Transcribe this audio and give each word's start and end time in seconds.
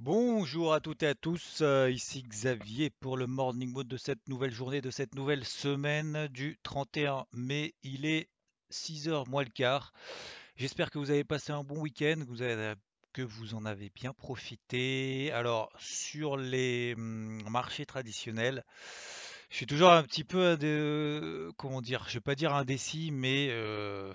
Bonjour 0.00 0.74
à 0.74 0.80
toutes 0.80 1.02
et 1.02 1.08
à 1.08 1.16
tous, 1.16 1.58
euh, 1.60 1.90
ici 1.90 2.22
Xavier 2.22 2.88
pour 2.88 3.16
le 3.16 3.26
Morning 3.26 3.72
Mode 3.72 3.88
de 3.88 3.96
cette 3.96 4.28
nouvelle 4.28 4.52
journée, 4.52 4.80
de 4.80 4.92
cette 4.92 5.16
nouvelle 5.16 5.44
semaine 5.44 6.28
du 6.28 6.56
31 6.62 7.26
mai. 7.32 7.74
Il 7.82 8.06
est 8.06 8.28
6h 8.70 9.28
moins 9.28 9.42
le 9.42 9.50
quart. 9.50 9.92
J'espère 10.54 10.92
que 10.92 11.00
vous 11.00 11.10
avez 11.10 11.24
passé 11.24 11.50
un 11.50 11.64
bon 11.64 11.80
week-end, 11.80 12.14
que 13.12 13.22
vous 13.22 13.54
en 13.54 13.64
avez 13.64 13.90
bien 13.92 14.12
profité. 14.12 15.32
Alors, 15.32 15.68
sur 15.80 16.36
les 16.36 16.94
hum, 16.96 17.42
marchés 17.50 17.84
traditionnels, 17.84 18.64
je 19.50 19.56
suis 19.56 19.66
toujours 19.66 19.90
un 19.90 20.04
petit 20.04 20.22
peu, 20.22 20.56
de, 20.56 21.50
comment 21.56 21.82
dire, 21.82 22.04
je 22.06 22.14
vais 22.14 22.20
pas 22.20 22.36
dire 22.36 22.54
indécis, 22.54 23.10
mais 23.10 23.48
euh, 23.50 24.12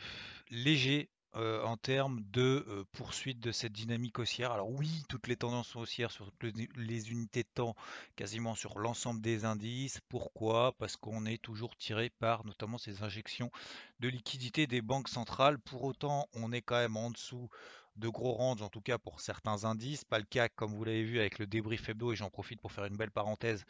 léger 0.50 1.10
euh, 1.36 1.64
en 1.64 1.78
termes 1.78 2.22
de 2.32 2.66
euh, 2.68 2.84
poursuite 2.92 3.40
de 3.40 3.52
cette 3.52 3.72
dynamique 3.72 4.20
haussière. 4.20 4.52
Alors 4.52 4.70
oui, 4.70 5.04
toutes 5.10 5.28
les 5.28 5.36
tendances 5.36 5.70
sont 5.70 5.80
haussières 5.80 6.12
sur 6.12 6.32
toutes 6.34 6.56
les 6.76 7.12
unités 7.12 7.44
de 7.44 7.50
temps, 7.54 7.76
quasiment 8.16 8.56
sur 8.56 8.78
l'ensemble 8.78 9.22
des 9.22 9.44
indices. 9.44 10.00
Pourquoi? 10.10 10.74
Parce 10.78 10.96
qu'on 10.96 11.26
est 11.26 11.42
toujours 11.42 11.76
tiré 11.76 12.10
par 12.10 12.46
notamment 12.46 12.78
ces 12.78 13.02
injections 13.02 13.52
de 14.00 14.10
liquidités 14.10 14.68
des 14.68 14.82
banques 14.82 15.10
centrales. 15.10 15.58
Pour 15.58 15.84
autant, 15.84 16.28
on 16.34 16.52
est 16.52 16.62
quand 16.62 16.78
même 16.78 16.98
en 16.98 17.10
dessous 17.10 17.50
de 17.96 18.10
gros 18.10 18.34
ranges, 18.34 18.62
en 18.62 18.70
tout 18.70 18.82
cas 18.82 18.98
pour 18.98 19.20
certains 19.20 19.66
indices. 19.66 20.04
Pas 20.04 20.20
le 20.20 20.26
cas, 20.26 20.50
comme 20.50 20.74
vous 20.74 20.84
l'avez 20.84 21.04
vu, 21.04 21.20
avec 21.20 21.40
le 21.40 21.48
débrief 21.48 21.90
hebdo, 21.90 22.12
et 22.12 22.16
j'en 22.16 22.30
profite 22.30 22.62
pour 22.62 22.72
faire 22.72 22.86
une 22.86 22.98
belle 22.98 23.12
parenthèse. 23.12 23.66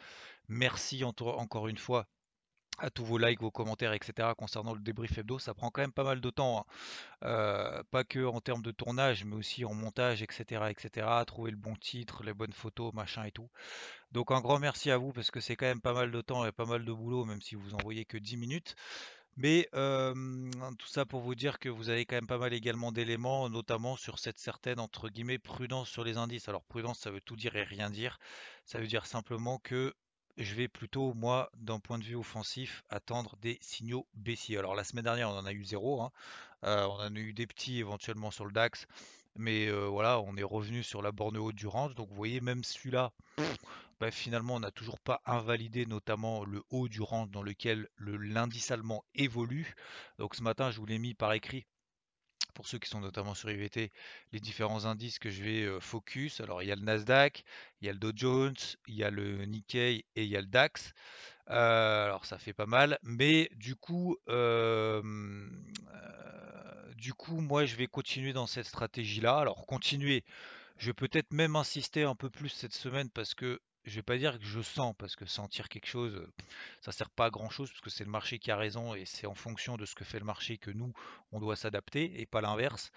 Merci 0.48 1.04
encore 1.04 1.68
une 1.68 1.78
fois 1.78 2.06
à 2.78 2.90
tous 2.90 3.04
vos 3.04 3.18
likes, 3.18 3.40
vos 3.40 3.50
commentaires, 3.50 3.92
etc. 3.92 4.28
concernant 4.36 4.74
le 4.74 4.80
débrief 4.80 5.16
hebdo. 5.18 5.38
Ça 5.38 5.54
prend 5.54 5.70
quand 5.70 5.80
même 5.82 5.92
pas 5.92 6.04
mal 6.04 6.20
de 6.20 6.30
temps, 6.30 6.60
hein. 6.60 6.64
euh, 7.24 7.82
pas 7.90 8.04
que 8.04 8.24
en 8.26 8.40
termes 8.40 8.62
de 8.62 8.70
tournage, 8.70 9.24
mais 9.24 9.36
aussi 9.36 9.64
en 9.64 9.74
montage, 9.74 10.22
etc., 10.22 10.64
etc. 10.70 11.06
Trouver 11.26 11.50
le 11.50 11.56
bon 11.56 11.76
titre, 11.76 12.24
les 12.24 12.34
bonnes 12.34 12.52
photos, 12.52 12.92
machin 12.92 13.24
et 13.24 13.30
tout. 13.30 13.48
Donc 14.12 14.30
un 14.30 14.40
grand 14.40 14.58
merci 14.58 14.90
à 14.90 14.98
vous 14.98 15.12
parce 15.12 15.30
que 15.30 15.40
c'est 15.40 15.56
quand 15.56 15.66
même 15.66 15.80
pas 15.80 15.92
mal 15.92 16.10
de 16.10 16.20
temps 16.20 16.44
et 16.46 16.52
pas 16.52 16.66
mal 16.66 16.84
de 16.84 16.92
boulot, 16.92 17.24
même 17.24 17.40
si 17.40 17.54
vous 17.54 17.74
envoyez 17.74 18.04
que 18.04 18.18
10 18.18 18.36
minutes. 18.36 18.76
Mais 19.36 19.68
tout 19.72 20.86
ça 20.86 21.04
pour 21.06 21.20
vous 21.20 21.34
dire 21.34 21.58
que 21.58 21.68
vous 21.68 21.90
avez 21.90 22.06
quand 22.06 22.14
même 22.16 22.26
pas 22.26 22.38
mal 22.38 22.52
également 22.52 22.92
d'éléments, 22.92 23.48
notamment 23.48 23.96
sur 23.96 24.18
cette 24.18 24.38
certaine 24.38 24.78
entre 24.78 25.08
guillemets 25.08 25.38
prudence 25.38 25.88
sur 25.88 26.04
les 26.04 26.16
indices. 26.16 26.48
Alors 26.48 26.64
prudence, 26.64 27.00
ça 27.00 27.10
veut 27.10 27.20
tout 27.20 27.36
dire 27.36 27.56
et 27.56 27.64
rien 27.64 27.90
dire. 27.90 28.18
Ça 28.64 28.78
veut 28.78 28.86
dire 28.86 29.06
simplement 29.06 29.58
que 29.58 29.94
je 30.36 30.54
vais 30.54 30.68
plutôt, 30.68 31.14
moi, 31.14 31.50
d'un 31.56 31.78
point 31.80 31.98
de 31.98 32.04
vue 32.04 32.16
offensif, 32.16 32.82
attendre 32.90 33.36
des 33.40 33.58
signaux 33.60 34.06
baissiers. 34.14 34.58
Alors 34.58 34.74
la 34.74 34.84
semaine 34.84 35.04
dernière, 35.04 35.30
on 35.30 35.38
en 35.38 35.46
a 35.46 35.52
eu 35.52 35.64
zéro. 35.64 36.02
Hein. 36.02 36.10
on 36.62 36.98
en 37.00 37.14
a 37.14 37.18
eu 37.18 37.32
des 37.32 37.46
petits 37.46 37.78
éventuellement 37.78 38.30
sur 38.30 38.44
le 38.44 38.52
DAX. 38.52 38.86
Mais 39.36 39.70
voilà, 39.70 40.20
on 40.20 40.36
est 40.36 40.44
revenu 40.44 40.82
sur 40.82 41.02
la 41.02 41.12
borne 41.12 41.36
haute 41.36 41.54
du 41.54 41.66
range. 41.66 41.94
Donc 41.94 42.08
vous 42.08 42.14
voyez, 42.14 42.40
même 42.40 42.64
celui-là, 42.64 43.12
bah, 44.00 44.10
finalement, 44.10 44.56
on 44.56 44.60
n'a 44.60 44.70
toujours 44.70 45.00
pas 45.00 45.20
invalidé 45.24 45.86
notamment 45.86 46.44
le 46.44 46.62
haut 46.70 46.88
du 46.88 47.00
range 47.00 47.30
dans 47.30 47.42
lequel 47.42 47.88
l'indice 47.98 48.70
allemand 48.70 49.04
évolue. 49.14 49.74
Donc 50.18 50.34
ce 50.34 50.42
matin, 50.42 50.70
je 50.70 50.78
vous 50.78 50.86
l'ai 50.86 50.98
mis 50.98 51.14
par 51.14 51.32
écrit 51.32 51.66
pour 52.54 52.66
ceux 52.66 52.78
qui 52.78 52.88
sont 52.88 53.00
notamment 53.00 53.34
sur 53.34 53.50
IVT, 53.50 53.90
les 54.32 54.40
différents 54.40 54.86
indices 54.86 55.18
que 55.18 55.30
je 55.30 55.42
vais 55.42 55.80
focus. 55.80 56.40
Alors 56.40 56.62
il 56.62 56.68
y 56.68 56.72
a 56.72 56.76
le 56.76 56.82
Nasdaq, 56.82 57.44
il 57.80 57.86
y 57.86 57.90
a 57.90 57.92
le 57.92 57.98
Dow 57.98 58.12
Jones, 58.14 58.56
il 58.88 58.94
y 58.94 59.04
a 59.04 59.10
le 59.10 59.44
Nikkei 59.44 60.04
et 60.16 60.24
il 60.24 60.28
y 60.28 60.36
a 60.36 60.40
le 60.40 60.46
DAX. 60.46 60.92
alors 61.46 62.24
ça 62.24 62.38
fait 62.38 62.52
pas 62.52 62.66
mal, 62.66 62.98
mais 63.02 63.50
du 63.56 63.76
coup, 63.76 64.16
du 66.96 67.12
coup, 67.14 67.40
moi 67.40 67.66
je 67.66 67.76
vais 67.76 67.86
continuer 67.86 68.32
dans 68.32 68.46
cette 68.46 68.66
stratégie-là. 68.66 69.38
Alors 69.38 69.66
continuer, 69.66 70.24
je 70.78 70.86
vais 70.86 70.94
peut-être 70.94 71.32
même 71.32 71.56
insister 71.56 72.04
un 72.04 72.14
peu 72.14 72.30
plus 72.30 72.48
cette 72.48 72.72
semaine 72.74 73.10
parce 73.10 73.34
que 73.34 73.60
je 73.84 73.96
vais 73.96 74.02
pas 74.02 74.16
dire 74.16 74.38
que 74.38 74.44
je 74.44 74.60
sens, 74.60 74.94
parce 74.98 75.16
que 75.16 75.26
sentir 75.26 75.68
quelque 75.68 75.86
chose, 75.86 76.26
ça 76.80 76.92
sert 76.92 77.10
pas 77.10 77.26
à 77.26 77.30
grand 77.30 77.50
chose, 77.50 77.70
parce 77.70 77.80
que 77.80 77.90
c'est 77.90 78.04
le 78.04 78.10
marché 78.10 78.38
qui 78.38 78.50
a 78.50 78.56
raison 78.56 78.94
et 78.94 79.04
c'est 79.04 79.26
en 79.26 79.34
fonction 79.34 79.76
de 79.76 79.84
ce 79.84 79.94
que 79.94 80.04
fait 80.04 80.18
le 80.18 80.24
marché 80.24 80.56
que 80.56 80.70
nous, 80.70 80.92
on 81.32 81.40
doit 81.40 81.56
s'adapter 81.56 82.20
et 82.20 82.26
pas 82.26 82.40
l'inverse. 82.40 82.90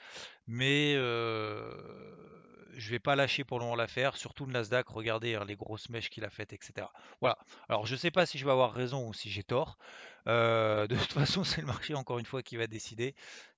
Mais 0.47 0.93
euh, 0.95 1.71
je 2.77 2.89
vais 2.89 2.99
pas 2.99 3.15
lâcher 3.15 3.43
pour 3.43 3.59
le 3.59 3.65
moment 3.65 3.75
l'affaire, 3.75 4.15
surtout 4.15 4.45
le 4.45 4.53
Nasdaq, 4.53 4.87
regardez 4.87 5.35
hein, 5.35 5.45
les 5.45 5.55
grosses 5.55 5.89
mèches 5.89 6.09
qu'il 6.09 6.23
a 6.23 6.29
faites, 6.29 6.53
etc. 6.53 6.87
Voilà. 7.19 7.37
Alors 7.69 7.85
je 7.85 7.95
sais 7.95 8.11
pas 8.11 8.25
si 8.25 8.37
je 8.37 8.45
vais 8.45 8.51
avoir 8.51 8.73
raison 8.73 9.07
ou 9.07 9.13
si 9.13 9.29
j'ai 9.29 9.43
tort. 9.43 9.77
Euh, 10.27 10.87
de 10.87 10.95
toute 10.95 11.13
façon, 11.13 11.43
c'est 11.43 11.61
le 11.61 11.67
marché 11.67 11.95
encore 11.95 12.19
une 12.19 12.25
fois 12.25 12.43
qui 12.43 12.55
va 12.55 12.67
décider 12.67 13.15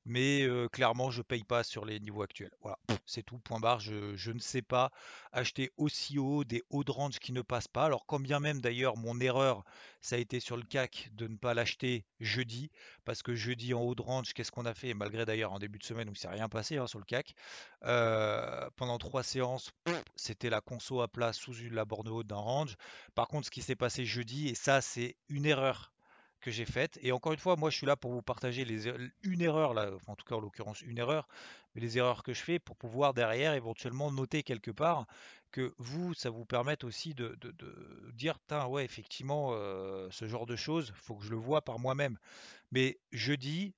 mais 0.10 0.48
clairement 0.72 1.12
je 1.12 1.22
paye 1.22 1.44
pas 1.44 1.64
sur 1.64 1.86
les 1.86 2.00
niveaux 2.00 2.22
actuels. 2.22 2.52
Voilà, 2.62 2.78
c'est 3.06 3.24
tout, 3.24 3.38
point 3.40 3.60
barre, 3.60 3.80
je, 3.80 4.32
ne 4.32 4.40
sais 4.40 4.62
pas 4.62 4.92
acheter 5.32 5.72
aussi 5.78 6.20
haut 6.20 6.44
des 6.44 6.64
hauts 6.70 6.84
de 6.84 6.92
range 6.92 7.20
qui 7.20 7.32
ne 7.32 7.42
passent 7.42 7.68
pas. 7.68 7.86
Alors 7.86 8.06
quand 8.06 8.20
bien 8.20 8.40
même 8.40 8.60
d'ailleurs 8.60 8.98
mon 8.98 9.20
erreur, 9.20 9.64
ça 10.02 10.16
a 10.16 10.20
été 10.20 10.40
sur 10.40 10.58
le 10.58 10.64
CAC 10.64 11.10
de 11.14 11.28
ne 11.28 11.38
pas 11.38 11.54
l'acheter 11.54 12.06
jeudi, 12.20 12.72
parce 13.06 13.24
que 13.24 13.36
jeudi 13.36 13.74
en 13.74 13.82
haut 13.82 13.96
de 13.96 14.02
range, 14.02 14.34
qu'est-ce 14.34 14.52
qu'on 14.52 14.66
a 14.66 14.74
fait? 14.74 14.94
Malgré 14.94 15.26
d'ailleurs 15.26 15.54
en 15.54 15.60
début 15.60 15.80
de 15.80 15.84
semaine 15.84 16.10
où 16.10 16.14
il 16.14 16.18
s'est 16.18 16.28
rien 16.28 16.50
passé 16.50 16.78
hein, 16.78 16.88
sur 16.88 17.00
le 17.00 17.06
CAC, 17.06 17.36
pendant 18.76 18.98
trois 18.98 19.24
séances, 19.24 19.72
c'était 20.16 20.50
la 20.50 20.62
conso 20.62 21.02
à 21.02 21.08
plat 21.08 21.34
sous 21.34 21.54
la 21.72 21.86
borne 21.86 22.10
haute 22.10 22.28
d'un 22.28 22.36
range. 22.36 22.76
Par 23.16 23.28
contre, 23.28 23.46
ce 23.46 23.52
qui 23.52 23.62
s'est 23.62 23.76
passé 23.76 24.06
jeudi, 24.06 24.50
et 24.50 24.56
ça 24.56 24.82
c'est 24.82 25.16
une 25.30 25.46
erreur 25.46 25.92
que 26.40 26.52
j'ai 26.52 26.66
faite. 26.66 26.98
Et 27.02 27.12
encore 27.12 27.34
une 27.34 27.40
fois, 27.40 27.56
moi, 27.56 27.70
je 27.70 27.78
suis 27.78 27.86
là 27.86 27.96
pour 27.96 28.12
vous 28.12 28.22
partager 28.22 28.66
les, 28.66 28.88
er, 28.88 28.96
une 29.24 29.42
erreur, 29.42 29.74
là, 29.74 29.92
en 30.08 30.16
tout 30.16 30.26
cas, 30.26 30.36
en 30.36 30.40
l'occurrence, 30.40 30.82
une 30.82 30.98
erreur, 30.98 31.28
mais 31.74 31.82
les 31.82 31.98
erreurs 31.98 32.24
que 32.24 32.34
je 32.34 32.42
fais 32.42 32.60
pour 32.60 32.76
pouvoir 32.76 33.14
derrière 33.14 33.54
éventuellement 33.54 34.12
noter 34.12 34.44
quelque 34.44 34.72
part 34.72 35.06
que 35.52 35.74
vous, 35.78 36.14
ça 36.14 36.30
vous 36.30 36.46
permette 36.46 36.84
aussi 36.84 37.14
de, 37.14 37.36
de, 37.42 38.12
dire, 38.14 38.38
ouais, 38.70 38.86
effectivement, 38.86 39.50
euh, 39.54 40.08
ce 40.12 40.28
genre 40.28 40.46
de 40.46 40.56
choses, 40.56 40.94
faut 40.96 41.16
que 41.16 41.26
je 41.26 41.32
le 41.32 41.38
vois 41.38 41.62
par 41.62 41.80
moi-même. 41.80 42.18
Mais 42.72 43.00
je 43.12 43.34
dis 43.34 43.74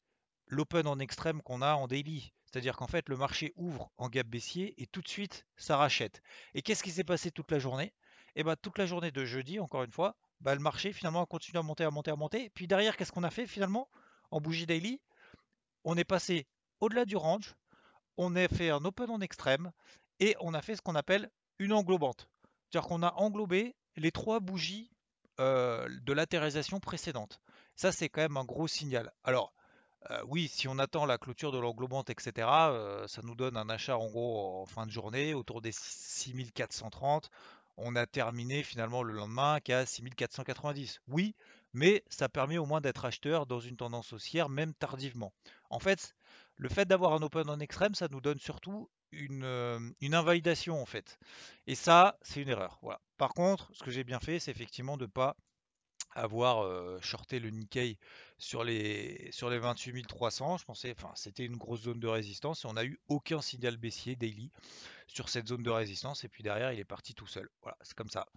l'open 0.47 0.87
en 0.87 0.99
extrême 0.99 1.41
qu'on 1.41 1.61
a 1.61 1.75
en 1.75 1.87
daily. 1.87 2.33
C'est-à-dire 2.45 2.75
qu'en 2.75 2.87
fait, 2.87 3.07
le 3.07 3.15
marché 3.15 3.53
ouvre 3.55 3.89
en 3.97 4.09
gap 4.09 4.27
baissier 4.27 4.73
et 4.81 4.85
tout 4.85 5.01
de 5.01 5.07
suite, 5.07 5.45
ça 5.55 5.77
rachète. 5.77 6.21
Et 6.53 6.61
qu'est-ce 6.61 6.83
qui 6.83 6.91
s'est 6.91 7.05
passé 7.05 7.31
toute 7.31 7.49
la 7.49 7.59
journée? 7.59 7.93
Eh 8.35 8.43
bien, 8.43 8.55
toute 8.57 8.77
la 8.77 8.85
journée 8.85 9.11
de 9.11 9.23
jeudi, 9.23 9.59
encore 9.59 9.83
une 9.83 9.91
fois, 9.91 10.17
bah, 10.41 10.55
le 10.55 10.61
marché 10.61 10.91
finalement 10.91 11.23
a 11.23 11.25
continué 11.25 11.59
à 11.59 11.63
monter, 11.63 11.83
à 11.83 11.91
monter, 11.91 12.11
à 12.11 12.15
monter. 12.15 12.49
Puis 12.49 12.67
derrière, 12.67 12.97
qu'est-ce 12.97 13.11
qu'on 13.11 13.23
a 13.23 13.29
fait 13.29 13.47
finalement? 13.47 13.89
En 14.31 14.39
bougie 14.39 14.65
daily 14.65 15.01
On 15.83 15.97
est 15.97 16.03
passé 16.03 16.47
au-delà 16.79 17.05
du 17.05 17.15
range, 17.15 17.55
on 18.17 18.35
a 18.35 18.47
fait 18.47 18.69
un 18.69 18.83
open 18.85 19.09
en 19.09 19.21
extrême 19.21 19.71
et 20.19 20.35
on 20.39 20.53
a 20.53 20.61
fait 20.61 20.75
ce 20.75 20.81
qu'on 20.81 20.95
appelle 20.95 21.29
une 21.59 21.73
englobante. 21.73 22.27
C'est-à-dire 22.69 22.87
qu'on 22.87 23.03
a 23.03 23.13
englobé 23.15 23.75
les 23.97 24.11
trois 24.11 24.39
bougies 24.39 24.89
euh, 25.39 25.87
de 26.01 26.13
latéralisation 26.13 26.79
précédente. 26.79 27.41
Ça, 27.75 27.91
c'est 27.91 28.09
quand 28.09 28.21
même 28.21 28.37
un 28.37 28.45
gros 28.45 28.67
signal. 28.67 29.11
Alors, 29.23 29.53
euh, 30.09 30.21
oui, 30.27 30.47
si 30.47 30.67
on 30.67 30.79
attend 30.79 31.05
la 31.05 31.17
clôture 31.17 31.51
de 31.51 31.59
l'englobante, 31.59 32.09
etc., 32.09 32.47
euh, 32.49 33.07
ça 33.07 33.21
nous 33.23 33.35
donne 33.35 33.57
un 33.57 33.69
achat 33.69 33.97
en 33.97 34.07
gros 34.07 34.61
en 34.61 34.65
fin 34.65 34.85
de 34.85 34.91
journée 34.91 35.33
autour 35.33 35.61
des 35.61 35.71
6430 35.71 37.29
on 37.83 37.95
a 37.95 38.05
terminé 38.05 38.63
finalement 38.63 39.03
le 39.03 39.13
lendemain 39.13 39.59
qu'à 39.59 39.85
6490. 39.85 41.01
Oui, 41.07 41.35
mais 41.73 42.03
ça 42.09 42.29
permet 42.29 42.57
au 42.57 42.65
moins 42.65 42.81
d'être 42.81 43.05
acheteur 43.05 43.45
dans 43.45 43.59
une 43.59 43.77
tendance 43.77 44.13
haussière, 44.13 44.49
même 44.49 44.73
tardivement. 44.73 45.33
En 45.69 45.79
fait, 45.79 46.15
le 46.57 46.69
fait 46.69 46.85
d'avoir 46.85 47.13
un 47.13 47.21
open 47.21 47.49
en 47.49 47.59
extrême, 47.59 47.95
ça 47.95 48.07
nous 48.09 48.21
donne 48.21 48.39
surtout 48.39 48.89
une, 49.11 49.43
euh, 49.43 49.79
invalidation 50.01 50.81
en 50.81 50.85
fait. 50.85 51.17
Et 51.67 51.75
ça, 51.75 52.17
c'est 52.21 52.41
une 52.41 52.49
erreur. 52.49 52.79
Voilà. 52.81 53.01
Par 53.17 53.33
contre, 53.33 53.69
ce 53.73 53.83
que 53.83 53.91
j'ai 53.91 54.03
bien 54.03 54.19
fait, 54.19 54.39
c'est 54.39 54.51
effectivement 54.51 54.97
de 54.97 55.05
ne 55.05 55.11
pas 55.11 55.35
avoir 56.13 56.63
euh, 56.63 56.99
shorté 57.01 57.39
le 57.39 57.49
Nikkei 57.49 57.97
sur 58.41 58.63
les, 58.63 59.29
sur 59.31 59.49
les 59.49 59.59
28 59.59 60.07
300. 60.07 60.57
Je 60.57 60.65
pensais, 60.65 60.93
enfin, 60.97 61.11
c'était 61.15 61.45
une 61.45 61.57
grosse 61.57 61.83
zone 61.83 61.99
de 61.99 62.07
résistance 62.07 62.65
et 62.65 62.67
on 62.67 62.73
n'a 62.73 62.83
eu 62.83 62.99
aucun 63.07 63.39
signal 63.39 63.77
baissier 63.77 64.15
daily 64.15 64.51
sur 65.11 65.29
cette 65.29 65.47
zone 65.47 65.61
de 65.61 65.69
résistance 65.69 66.23
et 66.23 66.29
puis 66.29 66.41
derrière 66.41 66.71
il 66.71 66.79
est 66.79 66.85
parti 66.85 67.13
tout 67.13 67.27
seul. 67.27 67.49
Voilà, 67.61 67.77
c'est 67.81 67.95
comme 67.95 68.09
ça. 68.09 68.27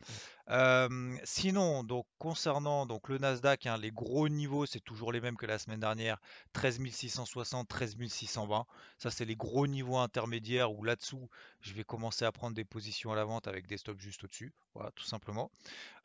Euh, 0.50 1.16
sinon, 1.24 1.84
donc 1.84 2.06
concernant 2.18 2.84
donc 2.84 3.08
le 3.08 3.18
Nasdaq, 3.18 3.66
hein, 3.66 3.78
les 3.78 3.92
gros 3.92 4.28
niveaux 4.28 4.66
c'est 4.66 4.80
toujours 4.80 5.12
les 5.12 5.20
mêmes 5.20 5.36
que 5.36 5.46
la 5.46 5.58
semaine 5.58 5.80
dernière, 5.80 6.20
13 6.52 6.80
660, 6.90 7.68
13 7.68 7.96
620. 8.08 8.66
Ça 8.98 9.10
c'est 9.10 9.24
les 9.24 9.36
gros 9.36 9.66
niveaux 9.66 9.98
intermédiaires 9.98 10.72
où 10.72 10.82
là-dessous 10.82 11.30
je 11.60 11.72
vais 11.74 11.84
commencer 11.84 12.24
à 12.24 12.32
prendre 12.32 12.56
des 12.56 12.64
positions 12.64 13.12
à 13.12 13.16
la 13.16 13.24
vente 13.24 13.46
avec 13.46 13.66
des 13.66 13.78
stops 13.78 14.00
juste 14.00 14.24
au-dessus. 14.24 14.52
Voilà, 14.74 14.90
tout 14.92 15.04
simplement. 15.04 15.52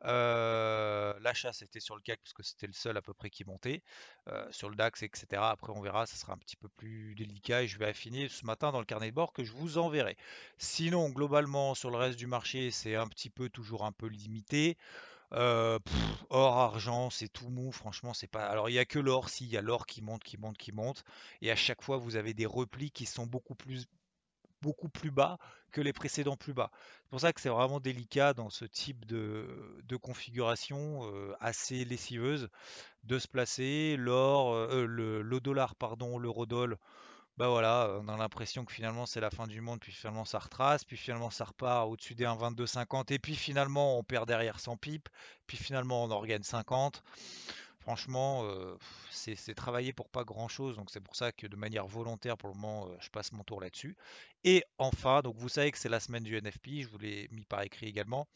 Euh, 0.06 1.13
l'achat 1.19 1.51
c'était 1.51 1.80
sur 1.80 1.96
le 1.96 2.01
CAC 2.01 2.19
parce 2.22 2.34
que 2.34 2.44
c'était 2.44 2.68
le 2.68 2.74
seul 2.74 2.96
à 2.96 3.01
peu 3.01 3.13
près 3.13 3.31
qui 3.31 3.44
montait. 3.44 3.81
Euh, 4.31 4.45
sur 4.51 4.69
le 4.69 4.75
DAX, 4.75 5.01
etc. 5.01 5.41
Après 5.41 5.71
on 5.75 5.81
verra, 5.81 6.06
ça 6.06 6.15
sera 6.15 6.33
un 6.33 6.38
petit 6.38 6.56
peu 6.56 6.68
plus 6.68 7.15
délicat 7.15 7.63
et 7.63 7.68
je 7.68 7.80
vais 7.80 7.88
affiner 7.88 8.30
ce 8.30 8.45
matin 8.45 8.71
dans 8.71 8.80
le 8.80 8.86
carnet 8.86 9.09
de 9.09 9.15
bord 9.15 9.33
que 9.33 9.44
je 9.44 9.53
vous 9.53 9.80
enverrai. 9.80 10.18
Sinon, 10.59 11.09
globalement, 11.09 11.74
sur 11.74 11.89
le 11.89 11.97
reste 11.97 12.19
du 12.19 12.27
marché, 12.27 12.69
c'est 12.69 12.95
un 12.95 13.07
petit 13.07 13.31
peu 13.31 13.50
toujours 13.50 13.86
un 13.86 13.91
peu 13.91 14.07
limité. 14.07 14.77
Euh, 15.33 15.80
or, 16.30 16.57
argent, 16.57 17.09
c'est 17.09 17.27
tout 17.27 17.50
mou. 17.50 17.71
Franchement, 17.71 18.13
c'est 18.13 18.27
pas. 18.27 18.45
Alors, 18.47 18.69
il 18.69 18.74
n'y 18.74 18.80
a 18.80 18.86
que 18.86 19.00
l'or. 19.00 19.30
Si, 19.30 19.45
il 19.45 19.51
y 19.51 19.57
a 19.57 19.62
l'or 19.62 19.86
qui 19.86 20.01
monte, 20.01 20.24
qui 20.24 20.38
monte, 20.38 20.57
qui 20.57 20.71
monte. 20.71 21.03
Et 21.41 21.51
à 21.51 21.56
chaque 21.56 21.81
fois, 21.81 21.97
vous 21.97 22.15
avez 22.15 22.33
des 22.33 22.45
replis 22.45 22.91
qui 22.91 23.06
sont 23.06 23.25
beaucoup 23.25 23.56
plus, 23.56 23.88
beaucoup 24.62 24.90
plus 24.90 25.12
bas 25.12 25.38
que 25.72 25.82
les 25.82 25.94
précédents 25.94 26.38
plus 26.38 26.54
bas. 26.54 26.72
C'est 27.04 27.10
pour 27.10 27.20
ça 27.20 27.34
que 27.34 27.42
c'est 27.42 27.50
vraiment 27.50 27.80
délicat 27.80 28.34
dans 28.34 28.50
ce 28.50 28.66
type 28.66 29.06
de, 29.06 29.48
configuration 30.02 31.02
euh, 31.04 31.36
assez 31.40 31.86
lessiveuse 31.86 32.50
de 33.04 33.20
se 33.20 33.28
placer. 33.28 33.96
L'or, 33.98 34.54
euh, 34.54 34.86
le, 34.86 35.22
le, 35.22 35.40
dollar, 35.40 35.76
pardon, 35.76 36.18
l'eurodoll 36.18 36.78
bah 37.40 37.48
voilà, 37.48 37.98
on 38.02 38.10
a 38.10 38.18
l'impression 38.18 38.66
que 38.66 38.74
finalement 38.74 39.06
c'est 39.06 39.22
la 39.22 39.30
fin 39.30 39.48
du 39.48 39.62
monde, 39.62 39.80
puis 39.80 39.94
finalement 39.94 40.26
ça 40.26 40.40
retrace, 40.40 40.84
puis 40.84 40.98
finalement 40.98 41.30
ça 41.30 41.46
repart 41.46 41.88
au-dessus 41.88 42.14
des 42.14 42.26
1,2250, 42.26 43.14
et 43.14 43.20
puis 43.20 43.34
finalement 43.34 43.98
on 43.98 44.04
perd 44.04 44.28
derrière 44.28 44.60
100 44.60 44.76
pipes, 44.76 45.08
puis 45.48 45.56
finalement 45.56 46.04
on 46.04 46.12
en 46.12 46.20
regagne 46.20 46.44
50. 46.44 47.02
Franchement, 47.89 48.44
euh, 48.44 48.77
c'est 49.09 49.56
travailler 49.56 49.94
pour 49.94 50.09
pas 50.09 50.24
grand 50.24 50.47
chose, 50.47 50.75
donc 50.75 50.91
c'est 50.91 51.00
pour 51.00 51.15
ça 51.15 51.31
que 51.31 51.47
de 51.47 51.56
manière 51.56 51.88
volontaire 51.88 52.38
pour 52.38 52.50
le 52.50 52.53
moment 52.53 52.88
euh, 52.88 52.95
je 53.00 53.09
passe 53.09 53.31
mon 53.31 53.44
tour 53.44 53.62
là-dessus. 53.62 53.97
Et 54.44 54.63
enfin, 54.77 55.21
donc 55.24 55.38
vous 55.38 55.50
savez 55.50 55.71
que 55.71 55.77
c'est 55.80 55.89
la 55.89 56.00
semaine 56.00 56.21
du 56.21 56.39
NFP, 56.39 56.83
je 56.83 56.88
vous 56.88 57.00
l'ai 57.00 57.27
mis 57.31 57.45
par 57.45 57.63
écrit 57.63 57.88
également. 57.88 58.27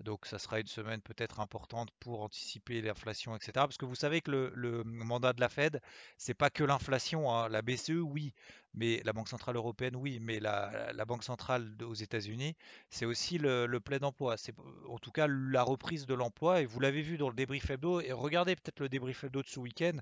Donc 0.00 0.24
ça 0.24 0.38
sera 0.38 0.60
une 0.60 0.66
semaine 0.66 1.02
peut-être 1.02 1.40
importante 1.40 1.90
pour 2.00 2.22
anticiper 2.22 2.80
l'inflation, 2.80 3.36
etc. 3.36 3.52
Parce 3.54 3.76
que 3.76 3.84
vous 3.84 3.94
savez 3.94 4.22
que 4.22 4.30
le, 4.30 4.82
mandat 4.82 5.34
de 5.34 5.42
la 5.42 5.50
Fed, 5.50 5.82
c'est 6.16 6.32
pas 6.32 6.48
que 6.48 6.64
l'inflation. 6.64 7.30
Hein. 7.30 7.50
La 7.50 7.60
BCE, 7.60 8.00
oui, 8.02 8.32
mais 8.74 9.02
la 9.04 9.12
Banque 9.12 9.28
Centrale 9.28 9.56
Européenne, 9.56 9.96
oui, 9.96 10.18
mais 10.20 10.40
la, 10.40 11.04
Banque 11.06 11.24
Centrale 11.24 11.76
aux 11.82 11.94
États-Unis, 11.94 12.56
c'est 12.90 13.04
aussi 13.04 13.38
le, 13.38 13.66
plein 13.78 14.00
emploi. 14.00 14.36
C'est 14.36 14.54
en 14.88 14.98
tout 14.98 15.12
cas 15.12 15.26
la 15.28 15.62
reprise 15.62 16.06
de 16.06 16.14
l'emploi. 16.14 16.62
Et 16.62 16.66
vous 16.66 16.80
l'avez 16.80 17.02
vu 17.02 17.18
dans 17.18 17.28
le 17.28 17.34
débrief 17.34 17.68
hebdo. 17.70 18.00
Et 18.00 18.12
regardez 18.12 18.56
peut-être 18.56 18.80
le 18.80 18.88
débrief 18.88 19.24
hebdo 19.24 19.42
de 19.42 19.48
ce 19.48 19.60
week-end. 19.60 19.98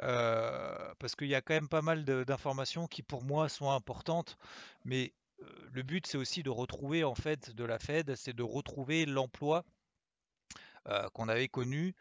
Euh, 0.00 0.94
parce 0.98 1.14
qu'il 1.14 1.28
y 1.28 1.34
a 1.34 1.42
quand 1.42 1.52
même 1.54 1.68
pas 1.68 1.82
mal 1.82 2.04
d'informations 2.04 2.86
qui 2.86 3.02
pour 3.02 3.22
moi 3.22 3.50
sont 3.50 3.70
importantes, 3.70 4.38
mais 4.86 5.12
euh, 5.42 5.68
le 5.72 5.82
but 5.82 6.06
c'est 6.06 6.16
aussi 6.16 6.42
de 6.42 6.48
retrouver 6.48 7.04
en 7.04 7.14
fait 7.14 7.50
de 7.50 7.62
la 7.64 7.78
Fed, 7.78 8.14
c'est 8.16 8.32
de 8.32 8.42
retrouver 8.42 9.04
l'emploi 9.04 9.66
euh, 10.88 11.10
qu'on 11.10 11.28
avait 11.28 11.48
connu 11.48 11.94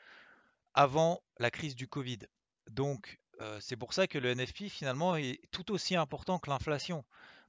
avant 0.73 1.21
la 1.37 1.51
crise 1.51 1.75
du 1.75 1.87
Covid. 1.87 2.19
Donc 2.69 3.19
c'est 3.59 3.75
pour 3.75 3.93
ça 3.93 4.07
que 4.07 4.17
le 4.17 4.33
NFP 4.35 4.69
finalement 4.69 5.15
est 5.15 5.39
tout 5.51 5.71
aussi 5.71 5.95
important 5.95 6.39
que 6.39 6.49
l'inflation. 6.49 7.03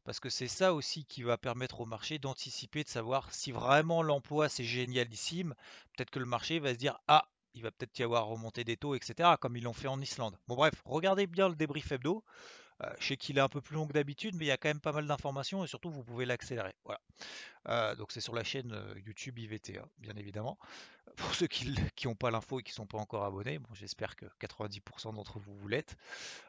Parce 0.05 0.19
que 0.19 0.31
c'est 0.31 0.49
ça 0.49 0.75
aussi 0.75 1.05
qui 1.05 1.23
va 1.23 1.39
permettre 1.39 1.81
au 1.81 1.87
marché 1.87 2.19
d'anticiper, 2.19 2.83
de 2.83 2.89
savoir 2.89 3.33
si 3.33 3.53
vraiment 3.53 4.03
l'emploi 4.03 4.49
c'est 4.49 4.65
génialissime. 4.65 5.55
Peut-être 5.97 6.11
que 6.11 6.19
le 6.19 6.27
marché 6.27 6.59
va 6.59 6.73
se 6.73 6.79
dire 6.79 6.99
Ah, 7.07 7.29
il 7.55 7.63
va 7.63 7.71
peut-être 7.71 7.99
y 7.99 8.03
avoir 8.03 8.27
remonté 8.27 8.65
des 8.65 8.77
taux, 8.77 8.95
etc., 8.95 9.31
comme 9.41 9.57
ils 9.57 9.63
l'ont 9.63 9.73
fait 9.73 9.89
en 9.89 10.01
Islande. 10.01 10.37
Bon 10.49 10.57
bref, 10.57 10.75
regardez 10.85 11.27
bien 11.27 11.49
le 11.49 11.55
débrief 11.55 11.93
hebdo. 11.93 12.25
Euh, 12.83 12.91
je 12.99 13.09
sais 13.09 13.17
qu'il 13.17 13.39
est 13.39 13.41
un 13.41 13.49
peu 13.49 13.61
plus 13.61 13.75
long 13.75 13.87
que 13.87 13.93
d'habitude, 13.93 14.35
mais 14.37 14.47
il 14.47 14.49
y 14.49 14.53
a 14.53 14.57
quand 14.57 14.69
même 14.69 14.81
pas 14.81 14.93
mal 14.93 15.07
d'informations 15.07 15.65
et 15.65 15.67
surtout 15.67 15.91
vous 15.91 16.03
pouvez 16.03 16.25
l'accélérer. 16.25 16.75
Voilà. 16.85 17.01
Euh, 17.69 17.95
donc 17.95 18.13
c'est 18.13 18.21
sur 18.21 18.35
la 18.35 18.45
chaîne 18.45 18.73
euh, 18.73 18.95
YouTube 19.07 19.39
IVT, 19.39 19.79
hein, 19.79 19.89
bien 19.99 20.15
évidemment. 20.17 20.59
Pour 21.17 21.35
ceux 21.35 21.47
qui 21.47 21.75
n'ont 22.05 22.15
pas 22.15 22.31
l'info 22.31 22.61
et 22.61 22.63
qui 22.63 22.73
ne 22.73 22.77
sont 22.77 22.87
pas 22.87 22.99
encore 22.99 23.25
abonnés, 23.25 23.59
bon, 23.59 23.69
j'espère 23.75 24.17
que 24.17 24.25
90% 24.41 25.15
d'entre 25.15 25.39
vous 25.39 25.55
vous 25.55 25.69
l'êtes. 25.69 25.97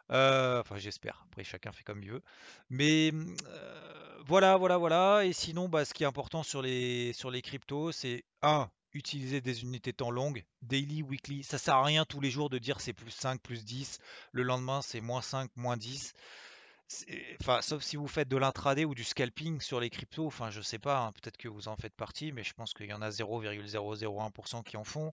enfin 0.09 0.77
j'espère, 0.77 1.25
après 1.27 1.43
chacun 1.43 1.71
fait 1.71 1.83
comme 1.83 2.01
il 2.01 2.11
veut. 2.11 2.23
Mais 2.69 3.11
voilà, 4.25 4.55
voilà, 4.55 4.77
voilà. 4.77 5.25
Et 5.25 5.33
sinon, 5.33 5.67
bah, 5.67 5.83
ce 5.83 5.93
qui 5.93 6.03
est 6.03 6.07
important 6.07 6.43
sur 6.43 6.61
les, 6.61 7.11
sur 7.13 7.29
les 7.29 7.41
cryptos, 7.41 7.91
c'est 7.91 8.23
un, 8.41 8.69
utiliser 8.93 9.41
des 9.41 9.63
unités 9.63 9.93
temps 9.93 10.11
longues, 10.11 10.43
daily, 10.61 11.01
weekly. 11.01 11.43
Ça 11.43 11.57
sert 11.57 11.75
à 11.75 11.83
rien 11.83 12.05
tous 12.05 12.21
les 12.21 12.31
jours 12.31 12.49
de 12.49 12.57
dire 12.57 12.79
c'est 12.81 12.93
plus 12.93 13.11
5, 13.11 13.41
plus 13.41 13.65
10. 13.65 13.99
Le 14.31 14.43
lendemain, 14.43 14.81
c'est 14.81 15.01
moins 15.01 15.21
5, 15.21 15.49
moins 15.55 15.77
10. 15.77 16.13
Enfin, 17.41 17.61
sauf 17.61 17.81
si 17.81 17.95
vous 17.95 18.07
faites 18.07 18.27
de 18.27 18.37
l'intraday 18.37 18.85
ou 18.85 18.93
du 18.93 19.03
scalping 19.03 19.59
sur 19.61 19.79
les 19.79 19.89
cryptos. 19.89 20.27
Enfin, 20.27 20.51
je 20.51 20.61
sais 20.61 20.79
pas, 20.79 20.99
hein, 20.99 21.11
peut-être 21.13 21.37
que 21.37 21.47
vous 21.47 21.67
en 21.67 21.75
faites 21.75 21.95
partie, 21.95 22.31
mais 22.31 22.43
je 22.43 22.53
pense 22.53 22.73
qu'il 22.73 22.87
y 22.87 22.93
en 22.93 23.01
a 23.01 23.09
0,001% 23.09 24.63
qui 24.63 24.77
en 24.77 24.83
font. 24.83 25.11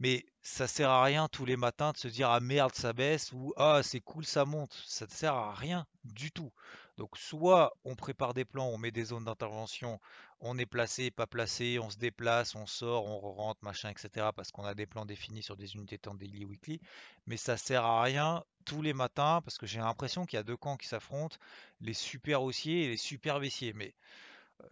Mais 0.00 0.24
ça 0.42 0.66
sert 0.66 0.90
à 0.90 1.02
rien 1.02 1.28
tous 1.28 1.44
les 1.44 1.56
matins 1.56 1.92
de 1.92 1.96
se 1.96 2.08
dire 2.08 2.30
ah 2.30 2.40
merde 2.40 2.74
ça 2.74 2.92
baisse 2.92 3.32
ou 3.32 3.52
ah 3.56 3.82
c'est 3.82 4.00
cool 4.00 4.24
ça 4.24 4.44
monte. 4.44 4.72
Ça 4.86 5.06
ne 5.06 5.10
sert 5.10 5.34
à 5.34 5.54
rien 5.54 5.86
du 6.04 6.30
tout. 6.30 6.52
Donc 6.96 7.16
soit 7.16 7.72
on 7.84 7.94
prépare 7.94 8.34
des 8.34 8.44
plans, 8.44 8.68
on 8.68 8.78
met 8.78 8.90
des 8.90 9.04
zones 9.04 9.24
d'intervention, 9.24 10.00
on 10.40 10.58
est 10.58 10.66
placé, 10.66 11.10
pas 11.10 11.26
placé, 11.26 11.78
on 11.78 11.90
se 11.90 11.96
déplace, 11.96 12.54
on 12.54 12.66
sort, 12.66 13.06
on 13.06 13.18
rentre, 13.32 13.60
machin, 13.62 13.90
etc. 13.90 14.30
Parce 14.34 14.50
qu'on 14.50 14.64
a 14.64 14.74
des 14.74 14.86
plans 14.86 15.04
définis 15.04 15.42
sur 15.42 15.56
des 15.56 15.74
unités 15.74 15.98
temps 15.98 16.14
daily 16.14 16.44
weekly. 16.44 16.80
Mais 17.26 17.36
ça 17.36 17.56
sert 17.56 17.84
à 17.84 18.02
rien 18.02 18.44
tous 18.64 18.82
les 18.82 18.92
matins 18.92 19.40
parce 19.44 19.58
que 19.58 19.66
j'ai 19.66 19.78
l'impression 19.78 20.26
qu'il 20.26 20.36
y 20.36 20.40
a 20.40 20.44
deux 20.44 20.56
camps 20.56 20.76
qui 20.76 20.88
s'affrontent, 20.88 21.36
les 21.80 21.94
super 21.94 22.42
haussiers 22.42 22.84
et 22.84 22.88
les 22.88 22.96
super 22.96 23.40
baissiers. 23.40 23.72
Mais 23.74 23.94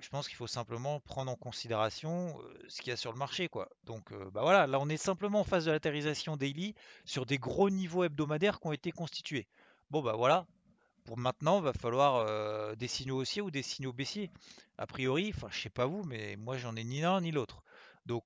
je 0.01 0.09
pense 0.09 0.27
qu'il 0.29 0.37
faut 0.37 0.47
simplement 0.47 1.01
prendre 1.01 1.31
en 1.31 1.37
considération 1.37 2.37
ce 2.69 2.83
qu'il 2.83 2.91
y 2.91 2.93
a 2.93 2.97
sur 2.97 3.13
le 3.13 3.19
marché. 3.19 3.49
Donc 3.85 4.13
bah 4.33 4.43
voilà, 4.43 4.67
là 4.67 4.79
on 4.81 4.89
est 4.89 4.97
simplement 4.97 5.41
en 5.41 5.45
phase 5.45 5.65
de 5.67 5.71
latérisation 5.71 6.37
daily 6.37 6.75
sur 7.05 7.25
des 7.27 7.39
gros 7.39 7.71
niveaux 7.71 8.05
hebdomadaires 8.05 8.61
qui 8.61 8.67
ont 8.67 8.73
été 8.73 8.93
constitués. 8.93 9.47
Bon 9.91 10.03
bah 10.03 10.15
voilà, 10.17 10.47
pour 11.05 11.17
maintenant, 11.17 11.59
il 11.59 11.65
va 11.65 11.73
falloir 11.73 12.77
des 12.77 12.89
signaux 12.89 13.19
haussiers 13.19 13.43
ou 13.43 13.51
des 13.51 13.63
signaux 13.63 13.93
baissiers. 13.93 14.31
A 14.77 14.87
priori, 14.87 15.33
enfin 15.35 15.49
je 15.51 15.61
sais 15.61 15.71
pas 15.71 15.87
vous, 15.87 16.03
mais 16.03 16.37
moi 16.37 16.59
j'en 16.59 16.75
ai 16.77 16.85
ni 16.85 17.01
l'un 17.01 17.21
ni 17.21 17.31
l'autre. 17.31 17.63
Donc 18.07 18.25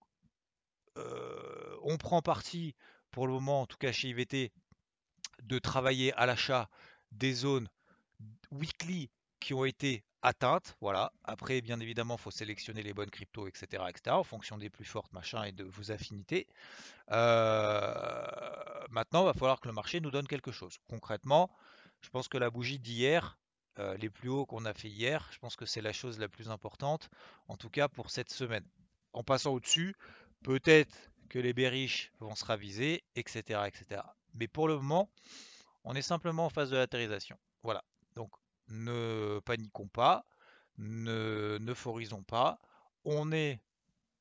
on 0.97 1.97
prend 1.99 2.23
parti 2.23 2.75
pour 3.11 3.27
le 3.27 3.33
moment, 3.35 3.63
en 3.63 3.67
tout 3.67 3.79
cas 3.79 3.93
chez 3.93 4.09
IVT, 4.09 4.53
de 5.43 5.59
travailler 5.59 6.13
à 6.15 6.27
l'achat 6.27 6.69
des 7.13 7.33
zones 7.33 7.69
weekly 8.51 9.11
qui 9.41 9.55
ont 9.55 9.65
été 9.65 10.05
atteinte. 10.23 10.77
Voilà. 10.81 11.13
Après, 11.25 11.61
bien 11.61 11.81
évidemment, 11.81 12.17
il 12.17 12.21
faut 12.21 12.31
sélectionner 12.31 12.83
les 12.83 12.93
bonnes 12.93 13.11
cryptos, 13.11 13.49
etc., 13.49 13.85
etc., 13.89 14.17
en 14.17 14.25
fonction 14.25 14.59
des 14.59 14.71
plus 14.71 14.85
fortes, 14.85 15.13
machin, 15.13 15.45
et 15.45 15.53
de 15.53 15.65
vos 15.65 15.91
affinités. 15.91 16.47
Euh, 17.11 18.25
maintenant, 18.91 19.23
il 19.23 19.27
va 19.27 19.35
falloir 19.35 19.61
que 19.61 19.69
le 19.69 19.75
marché 19.75 20.01
nous 20.01 20.11
donne 20.11 20.27
quelque 20.27 20.53
chose. 20.53 20.79
Concrètement, 20.89 21.51
je 22.01 22.11
pense 22.11 22.29
que 22.29 22.39
la 22.39 22.51
bougie 22.51 22.79
d'hier, 22.79 23.39
euh, 23.79 23.97
les 23.97 24.11
plus 24.11 24.29
hauts 24.29 24.47
qu'on 24.47 24.65
a 24.65 24.75
fait 24.75 24.89
hier, 24.89 25.29
je 25.33 25.39
pense 25.39 25.57
que 25.57 25.67
c'est 25.67 25.83
la 25.83 25.93
chose 25.93 26.19
la 26.19 26.29
plus 26.29 26.51
importante, 26.51 27.09
en 27.49 27.57
tout 27.57 27.71
cas 27.71 27.89
pour 27.89 28.11
cette 28.11 28.31
semaine. 28.31 28.65
En 29.13 29.23
passant 29.25 29.53
au-dessus, 29.53 29.95
peut-être 30.43 30.97
que 31.29 31.39
les 31.39 31.53
bearish 31.53 32.13
vont 32.21 32.35
se 32.35 32.45
raviser, 32.45 33.05
etc., 33.15 33.61
etc. 33.67 34.03
Mais 34.35 34.49
pour 34.49 34.69
le 34.69 34.77
moment, 34.77 35.11
on 35.85 35.95
est 35.95 36.03
simplement 36.03 36.47
en 36.47 36.51
phase 36.51 36.71
de 36.71 36.77
latérisation. 36.77 37.39
Voilà. 37.63 37.85
Ne 38.71 39.41
paniquons 39.45 39.89
pas, 39.89 40.25
ne 40.79 41.59
euphorisons 41.69 42.23
pas. 42.23 42.59
On, 43.05 43.33
est, 43.33 43.61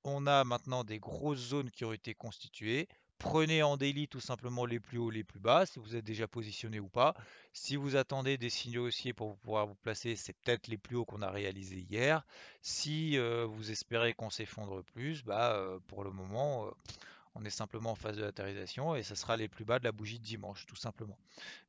on 0.03 0.27
a 0.27 0.43
maintenant 0.43 0.83
des 0.83 0.99
grosses 0.99 1.39
zones 1.39 1.71
qui 1.71 1.85
ont 1.85 1.93
été 1.93 2.13
constituées. 2.13 2.87
Prenez 3.19 3.63
en 3.63 3.75
daily 3.75 4.07
tout 4.07 4.21
simplement 4.21 4.65
les 4.65 4.79
plus 4.79 4.97
hauts, 4.97 5.09
les 5.09 5.25
plus 5.25 5.41
bas, 5.41 5.65
si 5.65 5.77
vous 5.77 5.97
êtes 5.97 6.05
déjà 6.05 6.25
positionné 6.25 6.79
ou 6.79 6.87
pas. 6.87 7.13
Si 7.51 7.75
vous 7.75 7.97
attendez 7.97 8.37
des 8.37 8.49
signaux 8.49 8.87
haussiers 8.87 9.11
pour 9.11 9.35
pouvoir 9.37 9.67
vous 9.67 9.75
placer, 9.75 10.15
c'est 10.15 10.31
peut-être 10.31 10.67
les 10.67 10.77
plus 10.77 10.95
hauts 10.95 11.03
qu'on 11.03 11.21
a 11.21 11.29
réalisés 11.29 11.85
hier. 11.89 12.25
Si 12.61 13.17
euh, 13.17 13.45
vous 13.45 13.71
espérez 13.71 14.13
qu'on 14.13 14.29
s'effondre 14.29 14.83
plus, 14.85 15.25
bah, 15.25 15.51
euh, 15.51 15.79
pour 15.87 16.05
le 16.05 16.11
moment, 16.11 16.67
euh, 16.67 16.71
on 17.35 17.43
est 17.43 17.49
simplement 17.49 17.91
en 17.91 17.95
phase 17.95 18.15
de 18.15 18.23
latérisation 18.23 18.95
et 18.95 19.03
ce 19.03 19.15
sera 19.15 19.35
les 19.35 19.49
plus 19.49 19.65
bas 19.65 19.79
de 19.79 19.83
la 19.83 19.91
bougie 19.91 20.19
de 20.19 20.23
dimanche, 20.23 20.65
tout 20.65 20.77
simplement. 20.77 21.17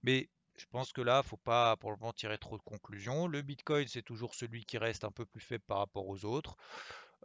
Mais 0.04 0.28
je 0.60 0.66
pense 0.66 0.92
que 0.92 1.00
là, 1.00 1.22
faut 1.22 1.38
pas 1.38 1.76
pour 1.78 1.90
le 1.90 1.96
moment 1.96 2.12
tirer 2.12 2.36
trop 2.36 2.58
de 2.58 2.62
conclusions. 2.62 3.26
Le 3.26 3.40
Bitcoin, 3.40 3.88
c'est 3.88 4.02
toujours 4.02 4.34
celui 4.34 4.66
qui 4.66 4.76
reste 4.76 5.04
un 5.04 5.10
peu 5.10 5.24
plus 5.24 5.40
faible 5.40 5.64
par 5.66 5.78
rapport 5.78 6.06
aux 6.06 6.26
autres. 6.26 6.56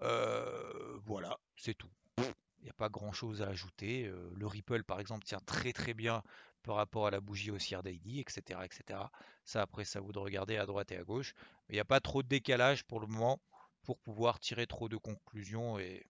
Euh, 0.01 0.97
voilà, 1.05 1.37
c'est 1.57 1.73
tout. 1.73 1.91
Il 2.17 2.63
n'y 2.63 2.69
a 2.69 2.73
pas 2.73 2.89
grand 2.89 3.11
chose 3.11 3.41
à 3.41 3.49
ajouter. 3.49 4.09
le 4.35 4.47
Ripple, 4.47 4.83
par 4.83 5.01
exemple, 5.01 5.25
tient 5.25 5.41
très 5.45 5.73
très 5.73 5.93
bien 5.93 6.23
par 6.63 6.77
rapport 6.77 7.07
à 7.07 7.11
la 7.11 7.19
bougie 7.19 7.51
haussière 7.51 7.83
daily, 7.83 8.21
etc., 8.21 8.61
etc. 8.63 8.99
Ça, 9.43 9.61
après, 9.61 9.83
ça 9.83 9.99
vous 9.99 10.13
de 10.13 10.19
regarder 10.19 10.57
à 10.57 10.65
droite 10.65 10.91
et 10.93 10.97
à 10.97 11.03
gauche. 11.03 11.33
Il 11.69 11.73
n'y 11.73 11.79
a 11.79 11.85
pas 11.85 11.99
trop 11.99 12.23
de 12.23 12.27
décalage 12.27 12.83
pour 12.85 13.01
le 13.01 13.07
moment 13.07 13.39
pour 13.83 13.99
pouvoir 13.99 14.39
tirer 14.39 14.65
trop 14.65 14.89
de 14.89 14.97
conclusions 14.97 15.77
et 15.77 16.07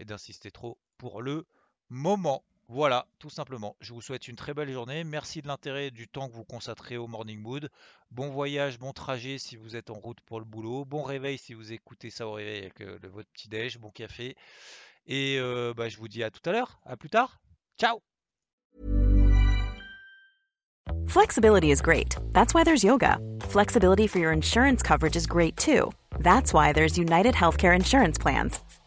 d'insister 0.00 0.50
trop 0.50 0.78
pour 0.98 1.22
le 1.22 1.46
moment. 1.88 2.44
Voilà, 2.70 3.06
tout 3.18 3.30
simplement. 3.30 3.76
Je 3.80 3.94
vous 3.94 4.02
souhaite 4.02 4.28
une 4.28 4.36
très 4.36 4.52
belle 4.52 4.70
journée. 4.70 5.02
Merci 5.02 5.40
de 5.40 5.48
l'intérêt 5.48 5.90
du 5.90 6.06
temps 6.06 6.28
que 6.28 6.34
vous 6.34 6.44
consacrez 6.44 6.98
au 6.98 7.06
Morning 7.06 7.40
Mood. 7.40 7.70
Bon 8.10 8.28
voyage, 8.28 8.78
bon 8.78 8.92
trajet 8.92 9.38
si 9.38 9.56
vous 9.56 9.74
êtes 9.74 9.88
en 9.88 9.94
route 9.94 10.20
pour 10.20 10.38
le 10.38 10.44
boulot. 10.44 10.84
Bon 10.84 11.02
réveil 11.02 11.38
si 11.38 11.54
vous 11.54 11.72
écoutez 11.72 12.10
ça 12.10 12.26
au 12.28 12.32
réveil 12.32 12.58
avec 12.58 12.82
euh, 12.82 12.98
votre 13.10 13.30
petit 13.30 13.48
déj. 13.48 13.78
Bon 13.78 13.90
café. 13.90 14.36
Et 15.06 15.38
euh, 15.38 15.72
bah, 15.74 15.88
je 15.88 15.96
vous 15.96 16.08
dis 16.08 16.22
à 16.22 16.30
tout 16.30 16.42
à 16.44 16.52
l'heure. 16.52 16.78
À 16.84 16.98
plus 16.98 17.08
tard. 17.08 17.40
Ciao 17.80 18.00
Flexibility 21.06 21.70
is 21.70 21.80
great. 21.80 22.16
That's 22.34 22.52
why 22.52 22.64
there's 22.64 22.84
yoga. 22.84 23.18
Flexibility 23.48 24.06
for 24.06 24.18
your 24.18 24.32
insurance 24.32 24.82
coverage 24.82 25.16
is 25.16 25.26
great 25.26 25.56
too. 25.56 25.90
That's 26.20 26.52
why 26.52 26.74
there's 26.74 26.98
United 26.98 27.34
Healthcare 27.34 27.74
Insurance 27.74 28.18
Plans. 28.18 28.60